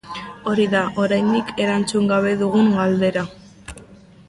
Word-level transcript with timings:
Hori 0.51 0.63
da 0.71 0.79
oraindik 1.03 1.51
erantzun 1.65 2.09
gabe 2.13 2.33
dugun 2.41 2.73
galdera. 2.79 3.27